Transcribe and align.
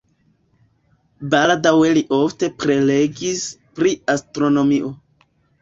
Baldaŭe 1.33 1.91
li 1.99 2.03
ofte 2.21 2.51
prelegis 2.63 3.47
pri 3.81 3.95
astronomio. 4.19 4.95